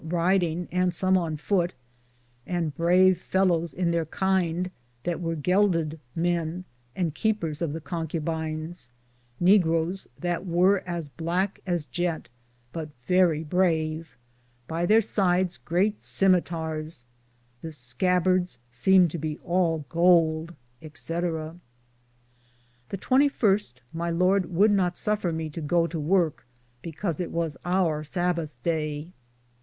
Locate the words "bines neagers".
8.25-10.07